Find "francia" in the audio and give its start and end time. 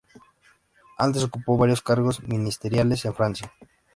3.13-3.53